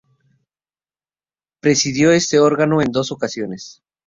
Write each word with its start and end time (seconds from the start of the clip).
Presidió 1.59 2.11
este 2.11 2.39
órgano 2.39 2.81
en 2.81 2.91
dos 2.91 3.11
ocasiones. 3.11 3.83